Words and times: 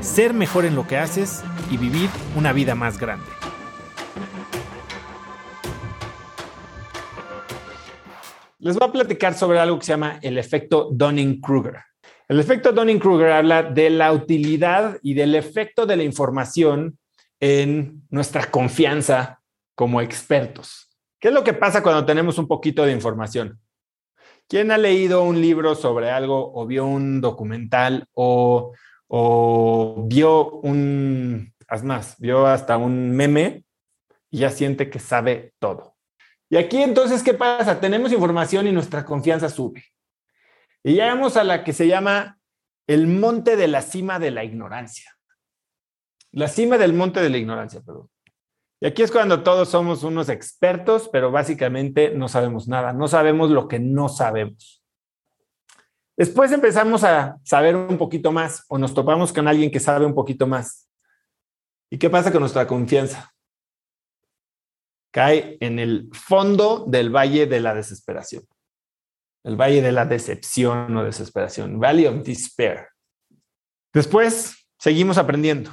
ser 0.00 0.32
mejor 0.34 0.64
en 0.64 0.74
lo 0.74 0.86
que 0.86 0.96
haces 0.96 1.42
y 1.70 1.76
vivir 1.76 2.08
una 2.36 2.52
vida 2.52 2.74
más 2.74 2.98
grande. 2.98 3.26
Les 8.58 8.76
voy 8.76 8.88
a 8.88 8.92
platicar 8.92 9.34
sobre 9.34 9.58
algo 9.58 9.78
que 9.78 9.86
se 9.86 9.92
llama 9.92 10.18
el 10.22 10.36
efecto 10.38 10.88
Dunning-Kruger. 10.90 11.76
El 12.28 12.40
efecto 12.40 12.72
Dunning-Kruger 12.72 13.32
habla 13.32 13.62
de 13.62 13.90
la 13.90 14.12
utilidad 14.12 14.98
y 15.02 15.14
del 15.14 15.34
efecto 15.34 15.86
de 15.86 15.96
la 15.96 16.02
información 16.02 16.98
en 17.40 18.02
nuestra 18.10 18.50
confianza 18.50 19.40
como 19.74 20.00
expertos. 20.00 20.90
¿Qué 21.20 21.28
es 21.28 21.34
lo 21.34 21.44
que 21.44 21.54
pasa 21.54 21.82
cuando 21.82 22.04
tenemos 22.04 22.38
un 22.38 22.46
poquito 22.46 22.84
de 22.84 22.92
información? 22.92 23.58
¿Quién 24.48 24.70
ha 24.70 24.78
leído 24.78 25.22
un 25.22 25.40
libro 25.40 25.74
sobre 25.74 26.10
algo 26.10 26.52
o 26.54 26.66
vio 26.66 26.86
un 26.86 27.20
documental 27.20 28.06
o, 28.14 28.72
vio 29.08 30.50
un, 30.60 31.54
haz 31.66 31.82
más, 31.82 32.16
vio 32.18 32.46
hasta 32.46 32.76
un 32.76 33.10
meme 33.10 33.64
y 34.30 34.38
ya 34.38 34.50
siente 34.50 34.90
que 34.90 34.98
sabe 34.98 35.54
todo? 35.58 35.96
Y 36.50 36.56
aquí 36.56 36.82
entonces, 36.82 37.22
¿qué 37.22 37.34
pasa? 37.34 37.80
Tenemos 37.80 38.12
información 38.12 38.66
y 38.66 38.72
nuestra 38.72 39.04
confianza 39.04 39.48
sube. 39.48 39.84
Y 40.82 40.94
llegamos 40.94 41.36
a 41.36 41.44
la 41.44 41.64
que 41.64 41.72
se 41.72 41.86
llama 41.86 42.38
el 42.86 43.06
monte 43.06 43.56
de 43.56 43.68
la 43.68 43.82
cima 43.82 44.18
de 44.18 44.30
la 44.30 44.44
ignorancia. 44.44 45.14
La 46.32 46.48
cima 46.48 46.78
del 46.78 46.94
monte 46.94 47.20
de 47.20 47.30
la 47.30 47.38
ignorancia, 47.38 47.80
perdón. 47.82 48.08
Y 48.80 48.86
aquí 48.86 49.02
es 49.02 49.10
cuando 49.10 49.42
todos 49.42 49.68
somos 49.68 50.04
unos 50.04 50.28
expertos, 50.28 51.08
pero 51.12 51.30
básicamente 51.30 52.10
no 52.10 52.28
sabemos 52.28 52.68
nada, 52.68 52.92
no 52.92 53.08
sabemos 53.08 53.50
lo 53.50 53.66
que 53.66 53.80
no 53.80 54.08
sabemos. 54.08 54.77
Después 56.18 56.50
empezamos 56.50 57.04
a 57.04 57.38
saber 57.44 57.76
un 57.76 57.96
poquito 57.96 58.32
más 58.32 58.64
o 58.66 58.76
nos 58.76 58.92
topamos 58.92 59.32
con 59.32 59.46
alguien 59.46 59.70
que 59.70 59.78
sabe 59.78 60.04
un 60.04 60.16
poquito 60.16 60.48
más. 60.48 60.90
¿Y 61.90 61.96
qué 61.96 62.10
pasa 62.10 62.32
con 62.32 62.40
nuestra 62.40 62.66
confianza? 62.66 63.32
Cae 65.12 65.56
en 65.60 65.78
el 65.78 66.10
fondo 66.12 66.84
del 66.88 67.14
valle 67.14 67.46
de 67.46 67.60
la 67.60 67.72
desesperación. 67.72 68.42
El 69.44 69.54
valle 69.54 69.80
de 69.80 69.92
la 69.92 70.06
decepción 70.06 70.96
o 70.96 71.04
desesperación. 71.04 71.78
Valley 71.78 72.06
of 72.06 72.24
Despair. 72.24 72.88
Después 73.94 74.68
seguimos 74.76 75.18
aprendiendo. 75.18 75.70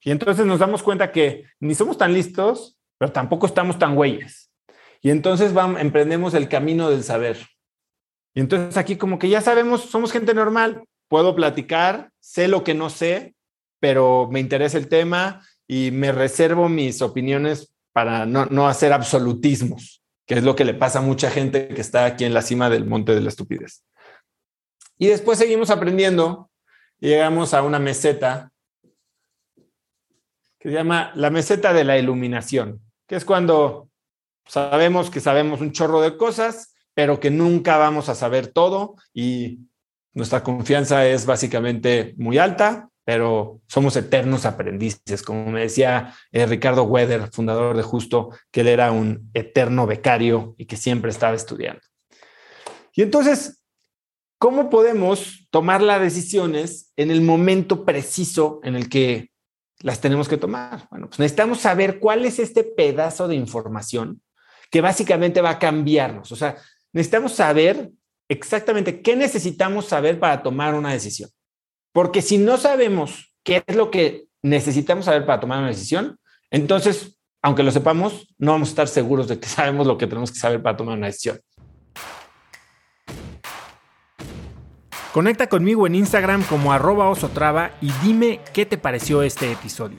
Y 0.00 0.10
entonces 0.10 0.46
nos 0.46 0.58
damos 0.58 0.82
cuenta 0.82 1.12
que 1.12 1.44
ni 1.60 1.74
somos 1.74 1.98
tan 1.98 2.14
listos, 2.14 2.78
pero 2.96 3.12
tampoco 3.12 3.46
estamos 3.46 3.78
tan 3.78 3.94
güeyes. 3.94 4.50
Y 5.02 5.10
entonces 5.10 5.52
vamos, 5.52 5.82
emprendemos 5.82 6.32
el 6.32 6.48
camino 6.48 6.88
del 6.88 7.04
saber. 7.04 7.46
Y 8.34 8.40
entonces 8.40 8.76
aquí 8.76 8.96
como 8.96 9.18
que 9.18 9.28
ya 9.28 9.40
sabemos, 9.40 9.82
somos 9.82 10.12
gente 10.12 10.34
normal, 10.34 10.84
puedo 11.08 11.34
platicar, 11.34 12.10
sé 12.20 12.48
lo 12.48 12.64
que 12.64 12.74
no 12.74 12.90
sé, 12.90 13.34
pero 13.80 14.28
me 14.30 14.40
interesa 14.40 14.78
el 14.78 14.88
tema 14.88 15.46
y 15.66 15.90
me 15.90 16.12
reservo 16.12 16.68
mis 16.68 17.02
opiniones 17.02 17.74
para 17.92 18.24
no, 18.26 18.46
no 18.46 18.68
hacer 18.68 18.92
absolutismos, 18.92 20.02
que 20.26 20.34
es 20.34 20.44
lo 20.44 20.56
que 20.56 20.64
le 20.64 20.74
pasa 20.74 21.00
a 21.00 21.02
mucha 21.02 21.30
gente 21.30 21.68
que 21.68 21.80
está 21.80 22.06
aquí 22.06 22.24
en 22.24 22.32
la 22.32 22.42
cima 22.42 22.70
del 22.70 22.86
monte 22.86 23.14
de 23.14 23.20
la 23.20 23.28
estupidez. 23.28 23.84
Y 24.98 25.08
después 25.08 25.38
seguimos 25.38 25.70
aprendiendo 25.70 26.50
y 27.00 27.08
llegamos 27.08 27.54
a 27.54 27.62
una 27.62 27.78
meseta 27.78 28.52
que 30.58 30.68
se 30.68 30.74
llama 30.74 31.10
la 31.16 31.28
meseta 31.28 31.72
de 31.72 31.82
la 31.82 31.98
iluminación, 31.98 32.80
que 33.08 33.16
es 33.16 33.24
cuando 33.24 33.88
sabemos 34.46 35.10
que 35.10 35.18
sabemos 35.18 35.60
un 35.60 35.72
chorro 35.72 36.00
de 36.00 36.16
cosas, 36.16 36.71
pero 36.94 37.20
que 37.20 37.30
nunca 37.30 37.76
vamos 37.76 38.08
a 38.08 38.14
saber 38.14 38.48
todo 38.48 38.96
y 39.12 39.60
nuestra 40.14 40.42
confianza 40.42 41.06
es 41.06 41.26
básicamente 41.26 42.14
muy 42.18 42.38
alta, 42.38 42.88
pero 43.04 43.60
somos 43.66 43.96
eternos 43.96 44.44
aprendices. 44.44 45.22
Como 45.22 45.50
me 45.50 45.62
decía 45.62 46.14
eh, 46.30 46.46
Ricardo 46.46 46.84
Weather, 46.84 47.30
fundador 47.32 47.76
de 47.76 47.82
Justo, 47.82 48.30
que 48.50 48.60
él 48.60 48.68
era 48.68 48.92
un 48.92 49.30
eterno 49.34 49.86
becario 49.86 50.54
y 50.58 50.66
que 50.66 50.76
siempre 50.76 51.10
estaba 51.10 51.34
estudiando. 51.34 51.82
Y 52.94 53.02
entonces, 53.02 53.64
¿cómo 54.38 54.68
podemos 54.68 55.48
tomar 55.50 55.80
las 55.82 56.00
decisiones 56.00 56.92
en 56.96 57.10
el 57.10 57.22
momento 57.22 57.84
preciso 57.84 58.60
en 58.62 58.76
el 58.76 58.88
que 58.88 59.32
las 59.82 60.00
tenemos 60.00 60.28
que 60.28 60.38
tomar. 60.38 60.86
Bueno, 60.90 61.08
pues 61.08 61.18
necesitamos 61.18 61.60
saber 61.60 61.98
cuál 61.98 62.24
es 62.24 62.38
este 62.38 62.64
pedazo 62.64 63.28
de 63.28 63.34
información 63.34 64.22
que 64.70 64.80
básicamente 64.80 65.40
va 65.40 65.50
a 65.50 65.58
cambiarnos. 65.58 66.32
O 66.32 66.36
sea, 66.36 66.56
necesitamos 66.92 67.32
saber 67.32 67.90
exactamente 68.28 69.02
qué 69.02 69.16
necesitamos 69.16 69.86
saber 69.86 70.18
para 70.18 70.42
tomar 70.42 70.74
una 70.74 70.92
decisión. 70.92 71.30
Porque 71.92 72.22
si 72.22 72.38
no 72.38 72.56
sabemos 72.56 73.34
qué 73.44 73.62
es 73.66 73.76
lo 73.76 73.90
que 73.90 74.24
necesitamos 74.42 75.04
saber 75.04 75.26
para 75.26 75.40
tomar 75.40 75.58
una 75.58 75.68
decisión, 75.68 76.18
entonces, 76.50 77.18
aunque 77.42 77.62
lo 77.62 77.70
sepamos, 77.70 78.34
no 78.38 78.52
vamos 78.52 78.68
a 78.68 78.72
estar 78.72 78.88
seguros 78.88 79.28
de 79.28 79.38
que 79.38 79.48
sabemos 79.48 79.86
lo 79.86 79.98
que 79.98 80.06
tenemos 80.06 80.30
que 80.30 80.38
saber 80.38 80.62
para 80.62 80.76
tomar 80.76 80.96
una 80.96 81.06
decisión. 81.06 81.40
Conecta 85.12 85.46
conmigo 85.46 85.86
en 85.86 85.94
Instagram 85.94 86.42
como 86.44 86.72
arroba 86.72 87.10
osotrava 87.10 87.72
y 87.82 87.92
dime 88.02 88.40
qué 88.54 88.64
te 88.64 88.78
pareció 88.78 89.22
este 89.22 89.52
episodio. 89.52 89.98